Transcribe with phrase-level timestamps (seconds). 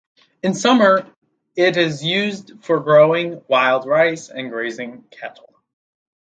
[0.41, 1.05] In summer
[1.55, 5.53] it is used for growing wild rice and grazing cattle.